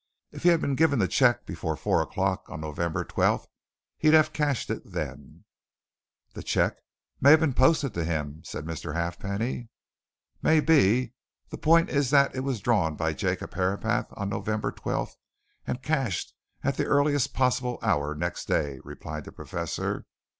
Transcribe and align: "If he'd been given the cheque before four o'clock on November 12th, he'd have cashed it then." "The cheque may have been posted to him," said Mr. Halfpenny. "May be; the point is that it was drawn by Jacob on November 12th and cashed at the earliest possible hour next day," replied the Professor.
"If 0.31 0.41
he'd 0.41 0.59
been 0.59 0.73
given 0.73 0.97
the 0.97 1.07
cheque 1.07 1.45
before 1.45 1.75
four 1.77 2.01
o'clock 2.01 2.49
on 2.49 2.59
November 2.61 3.05
12th, 3.05 3.45
he'd 3.99 4.15
have 4.15 4.33
cashed 4.33 4.71
it 4.71 4.81
then." 4.83 5.45
"The 6.33 6.41
cheque 6.41 6.77
may 7.19 7.29
have 7.29 7.39
been 7.41 7.53
posted 7.53 7.93
to 7.93 8.03
him," 8.03 8.41
said 8.43 8.65
Mr. 8.65 8.95
Halfpenny. 8.95 9.69
"May 10.41 10.59
be; 10.59 11.13
the 11.49 11.59
point 11.59 11.91
is 11.91 12.09
that 12.09 12.33
it 12.33 12.39
was 12.39 12.61
drawn 12.61 12.95
by 12.95 13.13
Jacob 13.13 13.53
on 13.55 14.27
November 14.27 14.71
12th 14.71 15.17
and 15.67 15.83
cashed 15.83 16.33
at 16.63 16.77
the 16.77 16.85
earliest 16.85 17.35
possible 17.35 17.77
hour 17.83 18.15
next 18.15 18.45
day," 18.47 18.79
replied 18.83 19.25
the 19.25 19.31
Professor. 19.31 20.07